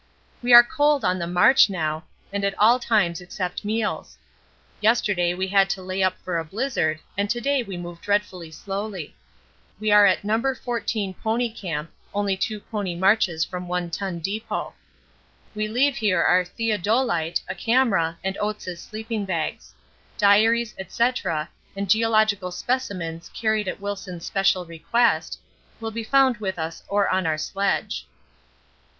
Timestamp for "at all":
2.43-2.79